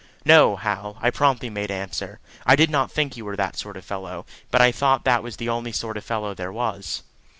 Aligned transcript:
"No, 0.25 0.55
Hal," 0.55 0.97
I 0.99 1.11
promptly 1.11 1.51
made 1.51 1.69
answer. 1.69 2.19
"I 2.43 2.55
did 2.55 2.71
not 2.71 2.91
think 2.91 3.15
you 3.15 3.23
were 3.23 3.35
that 3.35 3.55
sort 3.55 3.77
of 3.77 3.85
fellow; 3.85 4.25
but 4.49 4.59
I 4.59 4.71
thought 4.71 5.05
that 5.05 5.21
was 5.21 5.35
the 5.37 5.49
only 5.49 5.71
sort 5.71 5.95
of 5.95 6.03
fellow 6.03 6.33
there 6.33 6.51
was." 6.51 7.03